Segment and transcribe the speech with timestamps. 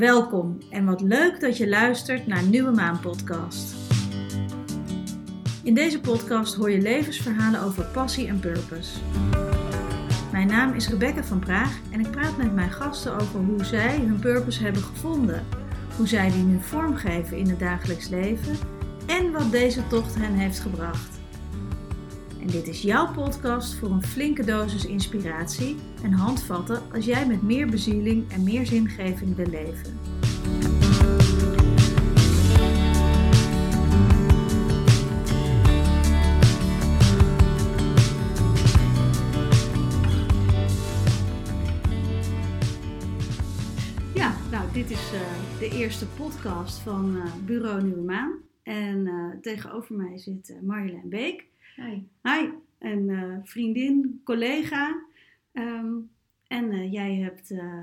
[0.00, 3.74] Welkom en wat leuk dat je luistert naar Nieuwe Maan Podcast.
[5.62, 8.98] In deze podcast hoor je levensverhalen over passie en purpose.
[10.32, 13.98] Mijn naam is Rebecca van Praag en ik praat met mijn gasten over hoe zij
[13.98, 15.46] hun purpose hebben gevonden,
[15.96, 18.56] hoe zij die nu vormgeven in het dagelijks leven
[19.06, 21.19] en wat deze tocht hen heeft gebracht.
[22.40, 27.42] En dit is jouw podcast voor een flinke dosis inspiratie en handvatten als jij met
[27.42, 29.98] meer bezieling en meer zingeving wil leven.
[44.14, 45.20] Ja, nou, dit is eh,
[45.58, 48.32] de eerste podcast van eh, Bureau Nieuwe Maan.
[48.62, 51.49] En eh, tegenover mij zit Marjolein Beek.
[51.80, 52.02] Hi.
[52.22, 52.48] Hi,
[52.78, 55.02] een eh, vriendin, collega.
[55.52, 55.94] Ehm,
[56.46, 57.82] en eh, jij hebt, eh,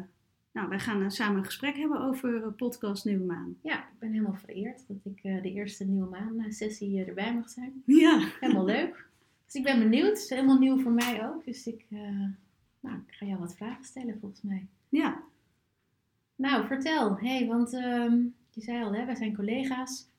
[0.51, 3.57] nou, wij gaan samen een gesprek hebben over podcast Nieuwe Maan.
[3.61, 7.83] Ja, ik ben helemaal vereerd dat ik de eerste nieuwe maan-sessie erbij mag zijn.
[7.85, 9.07] Ja, Helemaal leuk.
[9.45, 10.07] Dus ik ben benieuwd.
[10.09, 11.45] Het is helemaal nieuw voor mij ook.
[11.45, 11.85] Dus ik,
[12.79, 14.67] nou, ik ga jou wat vragen stellen volgens mij.
[14.89, 15.23] ja,
[16.35, 17.17] Nou, vertel.
[17.17, 18.17] hey, want ehm,
[18.49, 20.09] je zei al, hè, wij zijn collega's.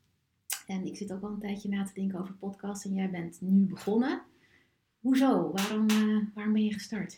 [0.68, 2.84] En ik zit ook al een tijdje na te denken over podcasts.
[2.84, 4.22] En jij bent nu begonnen.
[5.00, 5.50] Hoezo?
[5.52, 7.16] Waarom, eh, waarom ben je gestart?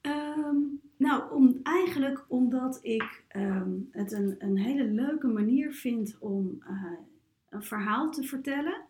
[0.00, 0.56] Ehm,
[0.96, 6.92] nou, om, eigenlijk omdat ik ehm, het een, een hele leuke manier vind om eh,
[7.48, 8.80] een verhaal te vertellen.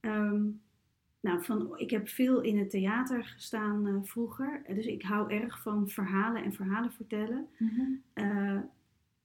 [0.00, 0.44] Ehm,
[1.20, 5.62] nou, van, ik heb veel in het theater gestaan eh, vroeger, dus ik hou erg
[5.62, 7.46] van verhalen en verhalen vertellen.
[8.12, 8.60] Eh,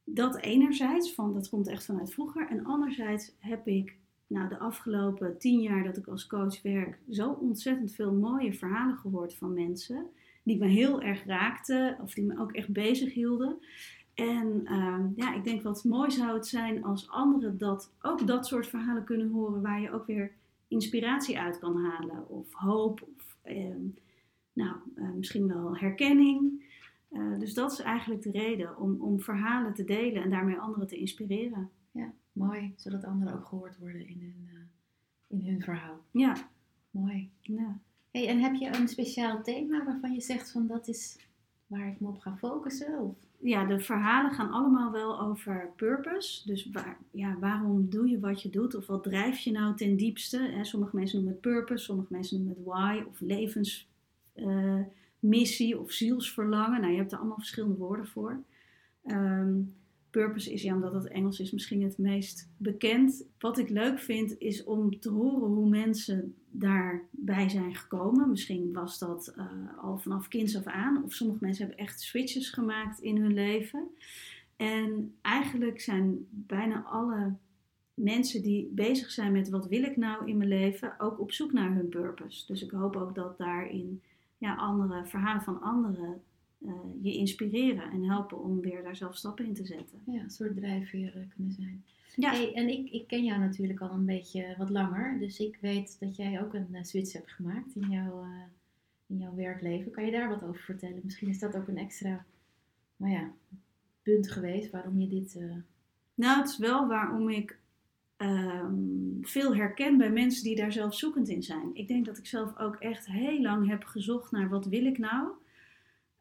[0.04, 2.48] dat enerzijds, van, dat komt echt vanuit vroeger.
[2.50, 7.32] En anderzijds heb ik nou, de afgelopen tien jaar dat ik als coach werk, zo
[7.32, 10.06] ontzettend veel mooie verhalen gehoord van mensen.
[10.44, 13.58] Die me heel erg raakten, of die me ook echt bezig hielden.
[14.14, 18.48] En ehm, ja, ik denk wat mooi zou het zijn als anderen dat, ook dat
[18.48, 20.32] soort verhalen kunnen horen waar je ook weer
[20.68, 22.30] inspiratie uit kan halen.
[22.30, 23.86] Of hoop, of ehm,
[24.54, 26.66] nou, eh, misschien wel herkenning.
[27.10, 30.88] Eh, dus dat is eigenlijk de reden om, om verhalen te delen en daarmee anderen
[30.88, 31.70] te inspireren.
[32.34, 36.00] Mooi, zodat anderen ook gehoord worden in hun, eh, in hun verhaal.
[36.12, 36.50] Ja,
[36.92, 37.30] Mooi.
[37.42, 37.80] ja.
[38.12, 41.18] Hey, en heb je een speciaal thema waarvan je zegt van dat is
[41.68, 43.00] waar ik me op ga focussen?
[43.00, 43.16] Of?
[43.44, 46.48] ja, de verhalen gaan allemaal wel over purpose.
[46.48, 48.76] Dus waar, ja, waarom doe je wat je doet?
[48.76, 50.38] Of wat drijft je nou ten diepste?
[50.38, 56.82] Hè, sommige mensen noemen het purpose, sommige mensen noemen het why of levensmissie of zielsverlangen.
[56.82, 58.40] Nou, je hebt er allemaal verschillende woorden voor.
[59.06, 59.54] Ehm,
[60.14, 63.26] purpose is, ja, omdat het Engels is, misschien het meest bekend.
[63.40, 68.30] Wat ik leuk vind, is om te horen hoe mensen daarbij zijn gekomen.
[68.30, 69.46] Misschien was dat eh,
[69.78, 71.04] al vanaf kinds af aan.
[71.04, 73.88] Of sommige mensen hebben echt switches gemaakt in hun leven.
[74.56, 77.34] En eigenlijk zijn bijna alle
[77.94, 81.54] mensen die bezig zijn met wat wil ik nou in mijn leven, ook op zoek
[81.54, 82.46] naar hun purpose.
[82.46, 84.02] Dus ik hoop ook dat daarin
[84.38, 86.22] ja, andere verhalen van anderen
[86.66, 90.02] eh, je inspireren en helpen om weer daar zelf stappen in te zetten.
[90.06, 91.84] Ja, een soort drijfveer eh, kunnen zijn.
[92.16, 95.20] Ja, Hey, en ik, ik ken jou natuurlijk al een beetje wat langer.
[95.20, 98.44] Dus ik weet dat jij ook een uh, switch hebt gemaakt in jouw, eh,
[99.08, 99.92] in jouw werkleven.
[99.92, 101.00] Kan je daar wat over vertellen?
[101.04, 102.26] Misschien is dat ook een extra
[102.96, 103.32] nou ja,
[104.02, 105.36] punt geweest waarom je dit...
[105.36, 105.56] eh,
[106.16, 107.58] nou het is wel waarom ik
[108.18, 108.76] ehm,
[109.22, 111.70] veel herken bij mensen die daar zelf zoekend in zijn.
[111.74, 114.98] Ik denk dat ik zelf ook echt heel lang heb gezocht naar wat wil ik
[114.98, 115.30] nou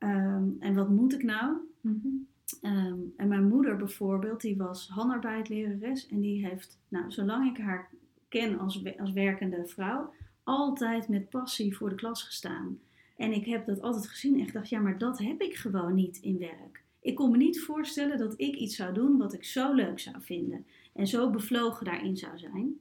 [0.03, 1.57] Ehm, en wat moet ik nou.
[2.61, 7.91] Ehm, en mijn moeder bijvoorbeeld, die was handarbeiдлerares en die heeft, nou, zolang ik haar
[8.29, 12.79] ken als, als werkende vrouw, altijd met passie voor de klas gestaan.
[13.17, 16.17] En ik heb dat altijd gezien en gedacht, ja, maar dat heb ik gewoon niet
[16.17, 16.83] in werk.
[17.01, 20.17] Ik kon me niet voorstellen dat ik iets zou doen wat ik zo leuk zou
[20.21, 22.79] vinden en zo bevlogen daarin zou zijn.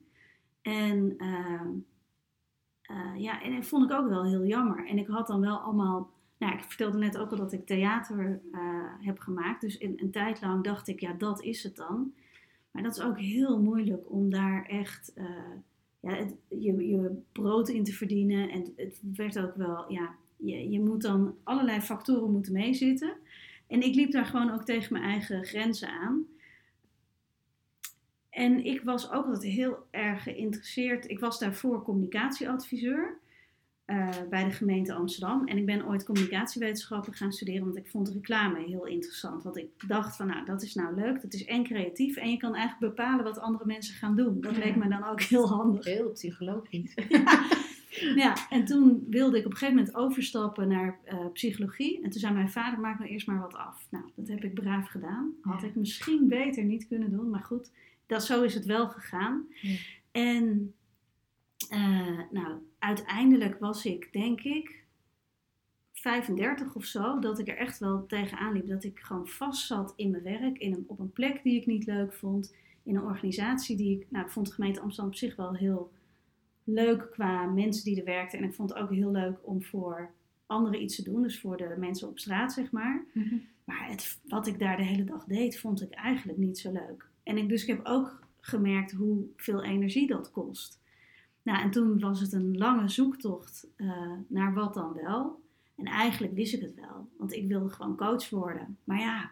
[0.61, 1.69] En ehm,
[2.81, 4.87] eh, ja, en dat vond ik ook wel heel jammer.
[4.87, 8.41] En ik had dan wel allemaal nou, ik vertelde net ook al dat ik theater
[8.51, 8.59] eh,
[8.99, 9.61] heb gemaakt.
[9.61, 12.13] Dus in, een tijd lang dacht ik, ja, dat is het dan.
[12.71, 15.25] Maar dat is ook heel moeilijk om daar echt eh,
[15.99, 18.49] ja, je, je brood in te verdienen.
[18.49, 23.13] En het werd ook wel, ja, je, je moet dan allerlei factoren moeten meezitten.
[23.67, 26.25] En ik liep daar gewoon ook tegen mijn eigen grenzen aan.
[28.29, 31.09] En ik was ook altijd heel erg geïnteresseerd.
[31.09, 33.19] Ik was daarvoor communicatieadviseur
[33.91, 35.47] eh, bij de gemeente Amsterdam.
[35.47, 39.43] En ik ben ooit communicatiewetenschappen gaan studeren, want ik vond reclame heel interessant.
[39.43, 42.37] Want ik dacht van, nou, dat is nou leuk, dat is en creatief en je
[42.37, 44.41] kan eigenlijk bepalen wat andere mensen gaan doen.
[44.41, 44.63] Dat Ja.
[44.63, 45.85] leek me dan ook heel handig.
[45.85, 46.93] Heel psychologisch.
[48.15, 51.95] Ja, en toen wilde ik op een gegeven moment overstappen naar eh, psychologie.
[52.03, 53.87] En toen zei mijn vader, maak nou eerst maar wat af.
[53.89, 55.31] Nou, dat heb ik braaf gedaan.
[55.41, 55.67] Had Ja.
[55.67, 57.71] ik misschien beter niet kunnen doen, maar goed,
[58.05, 59.45] dat, zo is het wel gegaan.
[60.11, 60.73] En
[61.69, 64.83] eh, nou, uiteindelijk was ik, denk ik,
[65.91, 68.67] 35 of zo, dat ik er echt wel tegenaan liep.
[68.67, 71.65] Dat ik gewoon vast zat in mijn werk, in een, op een plek die ik
[71.65, 72.55] niet leuk vond.
[72.83, 75.91] In een organisatie die ik, nou, ik vond de gemeente Amsterdam op zich wel heel
[76.63, 78.39] leuk qua mensen die er werkten.
[78.39, 80.11] En ik vond het ook heel leuk om voor
[80.45, 83.05] anderen iets te doen, dus voor de mensen op straat, zeg maar.
[83.63, 87.09] Maar het, wat ik daar de hele dag deed, vond ik eigenlijk niet zo leuk.
[87.23, 90.80] En ik, dus ik heb ook gemerkt hoeveel energie dat kost.
[91.41, 95.41] Nou, en toen was het een lange zoektocht eh, naar wat dan wel.
[95.75, 98.77] En eigenlijk wist ik het wel, want ik wilde gewoon coach worden.
[98.83, 99.31] Maar ja,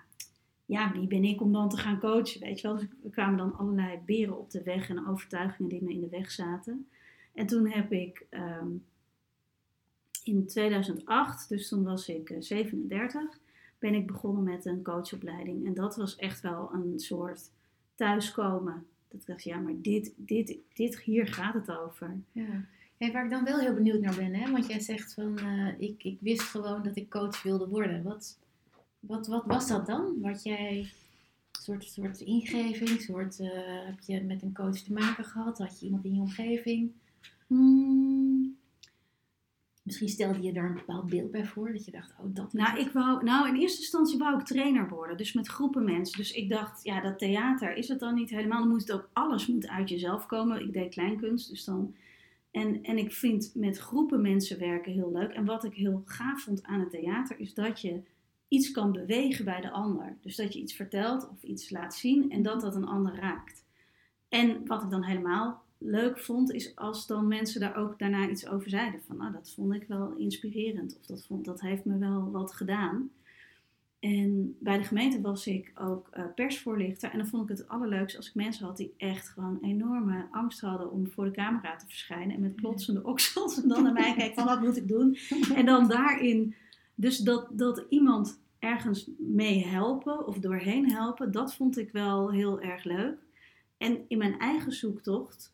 [0.66, 2.78] ja, wie ben ik om dan te gaan coachen, weet je wel.
[2.78, 6.10] Dus er kwamen dan allerlei beren op de weg en overtuigingen die me in de
[6.10, 6.88] weg zaten.
[7.34, 8.68] En toen heb ik ehm,
[10.24, 13.40] in 2008, dus toen was ik eh, 37,
[13.80, 15.66] ben ik begonnen met een coachopleiding.
[15.66, 17.52] En dat was echt wel een soort
[17.96, 18.86] thuiskomen.
[19.10, 22.18] Dat ik dacht, ja, maar dit, dit, dit, hier gaat het over.
[22.32, 22.66] Ja.
[22.98, 24.52] Hey, waar ik dan wel heel benieuwd naar ben, hè?
[24.52, 28.04] want jij zegt van eh, ik, ik wist gewoon dat ik coach wilde worden.
[28.04, 28.38] Wat,
[29.00, 30.20] wat, wat was dat dan?
[30.22, 30.90] Wat jij,
[31.52, 35.58] soort, soort ingeving, soort, eh, heb je met een coach te maken gehad?
[35.58, 36.92] Had je iemand in je omgeving?
[37.48, 38.58] Hmm,
[39.90, 42.80] Misschien stelde je daar een bepaald beeld bij voor, dat je dacht, oh dat Nou,
[42.80, 46.18] ik wou, nou, in eerste instantie wou ik trainer worden, dus met groepen mensen.
[46.18, 48.60] Dus ik dacht, ja, dat theater is het dan niet helemaal.
[48.60, 50.62] Dan moet het ook, alles moet uit jezelf komen.
[50.62, 51.96] Ik deed kleinkunst, dus dan...
[52.52, 55.32] En, en ik vind met groepen mensen werken heel leuk.
[55.32, 58.02] En wat ik heel gaaf vond aan het theater, is dat je
[58.48, 60.18] iets kan bewegen bij de ander.
[60.22, 63.66] Dus dat je iets vertelt of iets laat zien en dat dat een ander raakt.
[64.30, 68.48] En wat ik dan helemaal leuk vond, is als dan mensen daar ook daarna iets
[68.48, 69.02] over zeiden.
[69.08, 70.98] Van, nou, dat vond ik wel inspirerend.
[71.00, 73.12] Of dat, vond, dat heeft me wel wat gedaan.
[74.00, 77.12] En bij de gemeente was ik ook eh, persvoorlichter.
[77.12, 80.62] En dan vond ik het allerleukste als ik mensen had die echt gewoon enorme angst
[80.62, 82.36] hadden om voor de camera te verschijnen.
[82.36, 83.62] En met klotsende oksels.
[83.62, 85.18] En dan naar mij kijken van wat moet ik doen.
[85.56, 86.56] En dan daarin,
[86.96, 92.62] dus dat, dat iemand ergens mee helpen of doorheen helpen, dat vond ik wel heel
[92.62, 93.18] erg leuk.
[93.78, 95.54] En in mijn eigen zoektocht,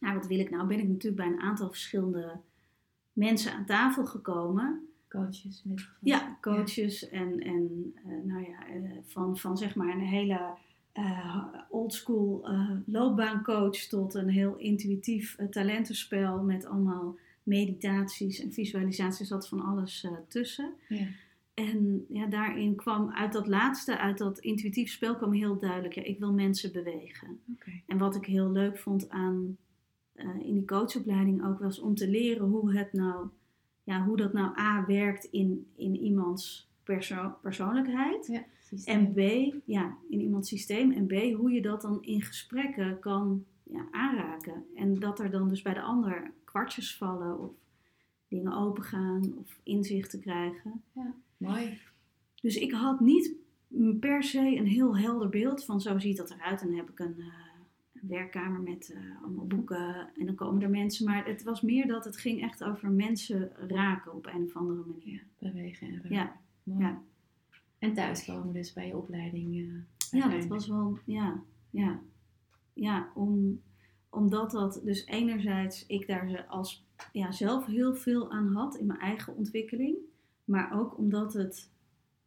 [0.00, 2.40] nou wat wil ik nou, ben ik natuurlijk bij een aantal verschillende
[3.12, 4.88] mensen aan tafel gekomen.
[5.08, 5.84] Coaches geval.
[6.00, 10.40] Ja, coaches en, en eh, nou ja, eh, van, van zeg maar een hele
[10.92, 12.48] eh oldschool
[12.86, 20.72] loopbaancoach tot een heel intuïtief talentenspel met allemaal meditaties en visualisaties, zat van alles tussen.
[20.88, 21.06] Ja.
[21.54, 26.02] En ja, daarin kwam uit dat laatste, uit dat intuïtief spel, kwam heel duidelijk, ja,
[26.02, 27.40] ik wil mensen bewegen.
[27.86, 29.56] En wat ik heel leuk vond aan
[30.20, 33.28] eh, in die coachopleiding ook was om te leren hoe het nou,
[33.84, 38.26] ja, hoe dat nou A werkt in, in iemands perso- persoonlijkheid.
[38.26, 38.44] Ja.
[38.84, 39.18] En B,
[39.64, 40.92] ja, in iemands systeem.
[40.92, 44.64] En B, hoe je dat dan in gesprekken kan ja, aanraken.
[44.74, 47.52] En dat er dan dus bij de ander kwartjes vallen of
[48.28, 50.82] dingen opengaan of inzichten krijgen.
[51.36, 51.78] Mooi.
[52.40, 53.34] Dus ik had niet
[54.00, 56.62] per se een heel helder beeld van zo ziet dat eruit.
[56.62, 57.49] En heb ik een, eh,
[58.02, 61.04] een werkkamer met eh, allemaal boeken en dan komen er mensen.
[61.04, 64.84] Maar het was meer dat het ging echt over mensen raken op een of andere
[64.86, 65.22] manier.
[65.38, 66.10] Bewegen en ruiken.
[66.14, 67.02] Ja, ja.
[67.78, 69.56] En thuiskomen dus bij je opleiding.
[69.56, 72.00] eh, ja dat was wel, ja, ja.
[72.72, 73.60] Ja, om,
[74.08, 78.98] omdat dat dus enerzijds ik daar als, ja, zelf heel veel aan had in mijn
[78.98, 79.96] eigen ontwikkeling.
[80.44, 81.70] Maar ook omdat het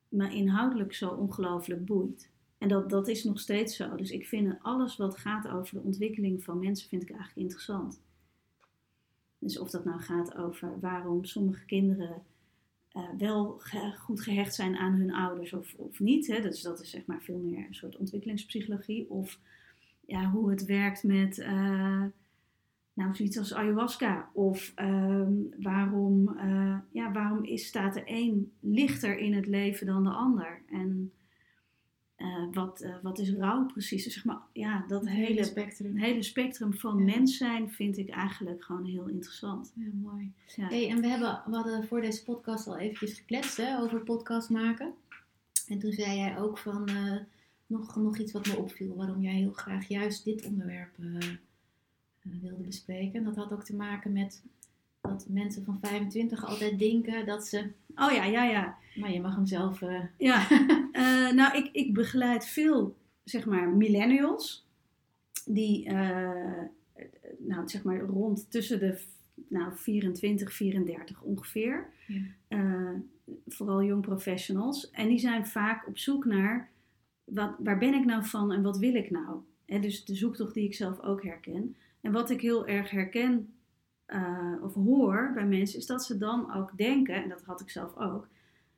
[0.09, 2.31] me inhoudelijk zo ongelooflijk boeit.
[2.63, 3.95] En dat, dat is nog steeds zo.
[3.95, 8.01] Dus ik vind alles wat gaat over de ontwikkeling van mensen, vind ik eigenlijk interessant.
[9.39, 12.23] Dus of dat nou gaat over waarom sommige kinderen
[12.91, 13.61] eh, wel
[13.97, 16.27] goed gehecht zijn aan hun ouders of, of niet.
[16.27, 16.41] Hè?
[16.41, 19.09] Dus dat is zeg maar veel meer een soort ontwikkelingspsychologie.
[19.09, 19.39] Of
[20.05, 22.03] ja, hoe het werkt met eh,
[22.93, 24.29] nou, zoiets als ayahuasca.
[24.33, 30.03] Of ehm, waarom, eh, ja, waarom is, staat de een lichter in het leven dan
[30.03, 30.61] de ander?
[30.69, 31.11] En
[32.15, 34.03] eh, wat, eh, wat is rouw precies?
[34.03, 35.97] Dus zeg maar, ja, dat hele, spectrum.
[35.97, 37.03] hele spectrum van Ja.
[37.03, 39.71] mens zijn vind ik eigenlijk gewoon heel interessant.
[39.75, 40.31] Ja, mooi.
[40.55, 40.67] Ja.
[40.67, 44.49] Hey, en we, hebben, we hadden voor deze podcast al eventjes gekletst hè, over podcast
[44.49, 44.93] maken.
[45.67, 47.15] En toen zei jij ook van eh,
[47.65, 50.97] nog, nog iets wat me opviel, waarom jij heel graag juist dit onderwerp
[52.21, 53.13] wilde bespreken.
[53.19, 54.43] En dat had ook te maken met
[55.03, 57.59] dat mensen van 25 altijd denken dat ze.
[57.95, 58.77] Oh ja, ja, ja.
[58.95, 59.81] Maar je mag hem zelf.
[59.81, 60.49] eh, Ja,
[60.91, 64.65] eh, nou, ik, ik begeleid veel, zeg maar, millennials.
[65.45, 66.61] Die, eh,
[67.37, 69.01] nou, zeg maar, rond tussen de
[69.47, 71.89] nou, 24, 34 ongeveer.
[72.47, 73.01] Ja.
[73.47, 74.91] Vooral jong professionals.
[74.91, 76.69] En die zijn vaak op zoek naar
[77.23, 79.37] wat, waar ben ik nou van en wat wil ik nou?
[79.65, 81.75] Hè, dus de zoektocht die ik zelf ook herken.
[82.01, 83.53] En wat ik heel erg herken
[84.05, 87.69] eh, of hoor bij mensen, is dat ze dan ook denken, en dat had ik
[87.69, 88.27] zelf ook,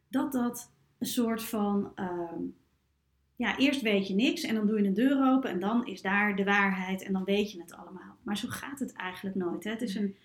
[0.08, 1.92] dat dat een soort van.
[1.96, 2.42] ehm,
[3.36, 6.02] ja, eerst weet je niks en dan doe je een deur open en dan is
[6.02, 8.18] daar de waarheid en dan weet je het allemaal.
[8.24, 9.64] Maar zo gaat het eigenlijk nooit.
[9.64, 9.70] Hè?
[9.70, 10.16] Het is een,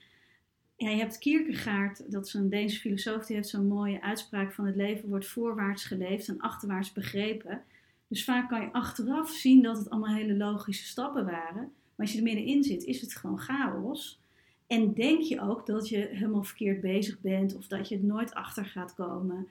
[0.76, 4.66] ja, je hebt Kierkegaard, dat is een Deense filosoof, die heeft zo'n mooie uitspraak van
[4.66, 7.62] het leven wordt voorwaarts geleefd en achterwaarts begrepen.
[8.08, 11.62] Dus vaak kan je achteraf zien dat het allemaal hele logische stappen waren.
[11.62, 14.20] Maar als je er middenin zit, is het gewoon chaos.
[14.70, 18.34] En denk je ook dat je helemaal verkeerd bezig bent of dat je het nooit
[18.34, 19.48] achter gaat komen.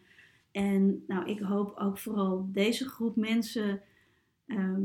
[0.52, 3.82] En nou, ik hoop ook vooral deze groep mensen
[4.48, 4.82] ehm,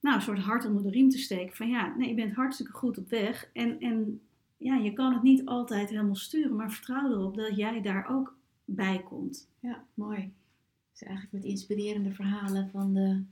[0.00, 1.56] nou, een soort hart onder de riem te steken.
[1.56, 3.50] Van ja, nee, je bent hartstikke goed op weg.
[3.52, 4.20] En, en
[4.56, 8.36] ja, je kan het niet altijd helemaal sturen, maar vertrouw erop dat jij daar ook
[8.64, 9.48] bij komt.
[9.60, 10.32] Ja, mooi.
[10.92, 13.22] Dus eigenlijk met inspirerende verhalen van de,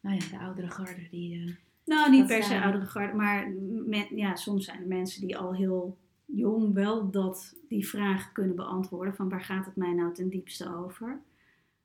[0.00, 1.38] nou ja, de oudere garde die...
[1.46, 1.52] eh,
[1.84, 3.50] Nou, niet per se oudere garde, maar
[3.86, 8.56] men- ja, soms zijn er mensen die al heel jong wel dat, die vraag kunnen
[8.56, 9.14] beantwoorden.
[9.14, 11.20] Van waar gaat het mij nou ten diepste over?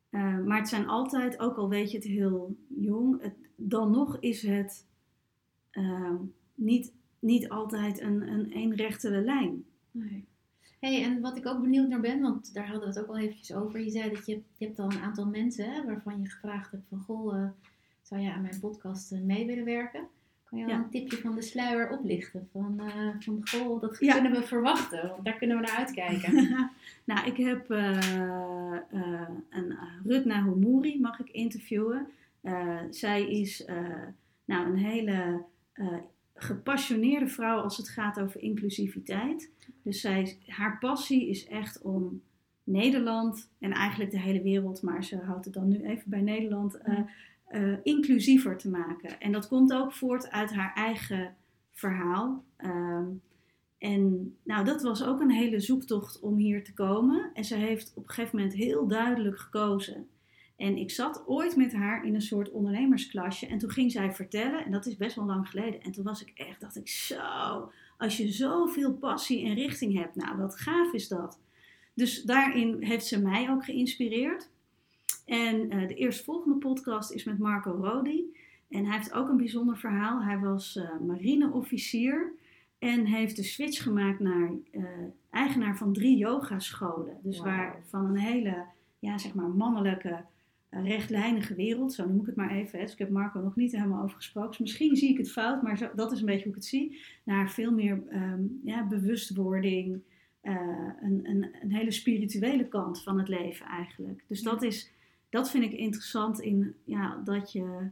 [0.09, 4.41] Eh, maar het zijn altijd, ook al weet je het heel jong, dan nog is
[4.41, 4.87] het
[5.69, 6.15] eh,
[6.55, 9.65] niet, niet altijd een, een eenrechte lijn.
[9.91, 10.27] Nee.
[10.79, 13.17] Hey, en wat ik ook benieuwd naar ben, want daar hadden we het ook al
[13.17, 13.79] eventjes over.
[13.79, 16.87] Je zei dat je, je hebt al een aantal mensen hè, waarvan je gevraagd hebt
[16.89, 17.49] van, goh, eh,
[18.01, 20.07] zou jij aan mijn podcast eh, mee willen werken?
[20.49, 20.77] Kan je al Ja.
[20.77, 22.47] een tipje van de sluier oplichten?
[22.51, 24.13] Van, eh, van goh, dat Ja.
[24.13, 26.33] kunnen we verwachten, want daar kunnen we naar uitkijken.
[27.05, 32.07] nou, ik heb eh, eh, een uh, Rutna Homouri mag ik interviewen.
[32.89, 33.65] Zij is
[34.45, 35.43] nou, een hele
[36.35, 39.51] gepassioneerde vrouw als het gaat over inclusiviteit.
[39.83, 42.21] Dus zij, haar passie is echt om
[42.69, 46.77] Nederland en eigenlijk de hele wereld, maar ze houdt het dan nu even bij Nederland,
[46.77, 46.99] eh,
[47.45, 49.19] eh, inclusiever te maken.
[49.19, 51.35] En dat komt ook voort uit haar eigen
[51.71, 52.43] verhaal.
[52.57, 53.07] Ehm,
[53.77, 57.29] en nou, dat was ook een hele zoektocht om hier te komen.
[57.33, 60.07] En ze heeft op een gegeven moment heel duidelijk gekozen.
[60.55, 63.47] En ik zat ooit met haar in een soort ondernemersklasje.
[63.47, 65.81] En toen ging zij vertellen, en dat is best wel lang geleden.
[65.81, 70.15] En toen was ik echt, dacht ik, zo, als je zoveel passie en richting hebt,
[70.15, 71.39] nou, wat gaaf is dat.
[71.99, 74.49] Dus daarin heeft ze mij ook geïnspireerd.
[75.25, 78.23] En eh, de eerstvolgende podcast is met Marco Rodi.
[78.69, 80.23] En hij heeft ook een bijzonder verhaal.
[80.23, 82.31] Hij was eh, marineofficier.
[82.77, 84.83] En heeft de switch gemaakt naar eh,
[85.29, 87.17] eigenaar van drie yogascholen.
[87.23, 88.65] Dus waar van een hele,
[88.99, 90.23] ja, zeg maar mannelijke,
[90.69, 92.79] rechtlijnige wereld, zo noem ik het maar even.
[92.79, 92.83] Hè.
[92.83, 94.49] Dus ik heb Marco nog niet helemaal over gesproken.
[94.49, 96.65] Dus misschien zie ik het fout, maar zo, dat is een beetje hoe ik het
[96.65, 97.01] zie.
[97.23, 100.01] Naar veel meer ehm, ja, bewustwording,
[100.41, 104.23] eh, een, een, een hele spirituele kant van het leven eigenlijk.
[104.27, 104.91] Dus dat, is,
[105.29, 107.89] dat vind ik interessant in ja, dat je,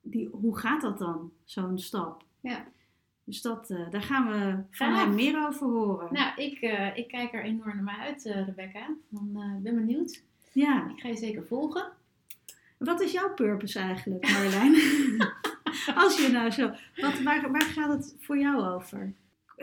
[0.00, 2.24] die, hoe gaat dat dan, zo'n stap?
[2.40, 2.66] Ja.
[3.24, 6.12] Dus dat, eh, daar gaan we van meer over horen.
[6.12, 8.86] nou, ik, eh, ik kijk er enorm naar uit, Rebecca.
[9.08, 10.22] Dan, Ik ben benieuwd.
[10.52, 10.90] Ja.
[10.90, 11.92] Ik ga je zeker volgen.
[12.78, 14.74] Wat is jouw purpose eigenlijk, Marjolein?
[16.02, 16.70] Als je nou zo...
[16.96, 19.12] Wat, waar, waar gaat het voor jou over?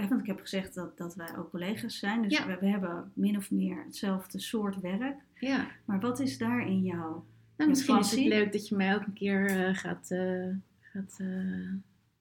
[0.08, 2.22] Want ik heb gezegd dat, dat wij ook collega's zijn.
[2.22, 2.48] Dus Ja.
[2.48, 5.18] we, we hebben min of meer hetzelfde soort werk.
[5.39, 5.68] Ja.
[5.86, 7.22] Maar wat is daar in jou?
[7.58, 8.29] Nou, misschien is het passie?
[8.29, 10.48] leuk dat je mij ook een keer eh, gaat, eh,
[10.79, 11.27] gaat eh,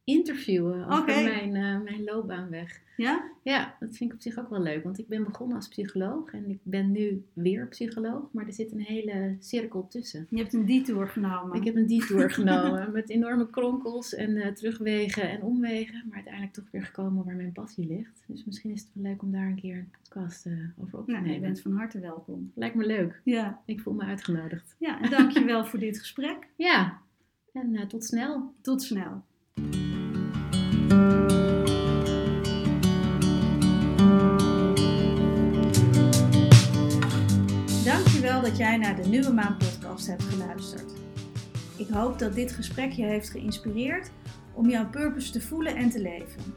[0.08, 2.80] interviewen over mijn, eh, mijn loopbaanweg.
[2.96, 3.30] Ja?
[3.42, 6.32] Ja, dat vind ik op zich ook wel leuk, want ik ben begonnen als psycholoog
[6.32, 10.26] en ik ben nu weer psycholoog, maar er zit een hele cirkel tussen.
[10.30, 11.56] Je hebt een detour genomen.
[11.56, 16.54] Ik heb een detour genomen met enorme kronkels en eh, terugwegen en omwegen, maar uiteindelijk
[16.54, 18.24] toch weer gekomen waar mijn passie ligt.
[18.26, 21.04] Dus misschien is het wel leuk om daar een keer een podcast eh, over op
[21.04, 21.46] te Nou, je nemen.
[21.46, 22.52] bent van harte welkom.
[22.54, 23.20] Lijkt me leuk.
[23.24, 23.60] Ja.
[23.64, 24.76] Ik voel me uitgenodigd.
[24.78, 26.46] Ja, en dankjewel voor dit gesprek.
[26.56, 26.98] Ja,
[27.52, 28.52] en tot snel.
[28.60, 29.22] Tot snel.
[38.49, 40.93] Dat jij naar de Nieuwe Maan podcast hebt geluisterd.
[41.76, 44.11] Ik hoop dat dit gesprek je heeft geïnspireerd
[44.55, 46.55] om jouw purpose te voelen en te leven.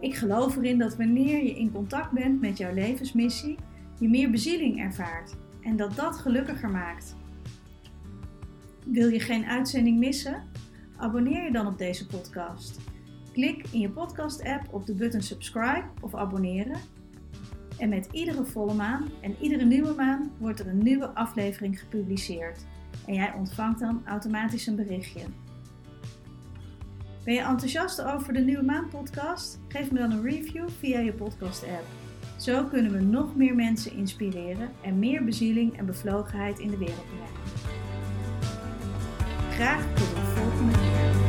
[0.00, 3.58] Ik geloof erin dat wanneer je in contact bent met jouw levensmissie,
[3.98, 7.16] je meer bezieling ervaart en dat dat gelukkiger maakt.
[8.86, 10.42] Wil je geen uitzending missen?
[10.96, 12.80] Abonneer je dan op deze podcast.
[13.32, 16.80] Klik in je podcast-app op de button subscribe of abonneren.
[17.78, 22.66] En met iedere volle maan en iedere nieuwe maan wordt er een nieuwe aflevering gepubliceerd.
[23.06, 25.20] En jij ontvangt dan automatisch een berichtje.
[27.24, 29.60] Ben je enthousiast over de Nieuwe Maan podcast?
[29.68, 31.84] Geef me dan een review via je podcast app.
[32.38, 37.06] Zo kunnen we nog meer mensen inspireren en meer bezieling en bevlogenheid in de wereld
[37.06, 37.62] brengen.
[39.50, 41.23] Graag tot een volgende keer.